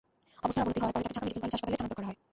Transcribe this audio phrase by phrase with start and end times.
[0.45, 2.19] অবস্থার অবনতি হওয়ায় পরে তাকে ঢাকা মেডিকেল কলেজ হাসপাতালে স্থানান্তর করা হয়।